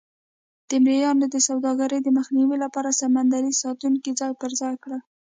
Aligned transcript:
د 0.69 0.71
مریانو 0.83 1.25
د 1.33 1.37
سوداګرۍ 1.47 1.99
د 2.03 2.09
مخنیوي 2.17 2.57
لپاره 2.65 2.97
سمندري 3.01 3.51
ساتونکي 3.63 4.11
ځای 4.19 4.33
پر 4.41 4.51
ځای 4.61 4.75
کړل. 4.83 5.01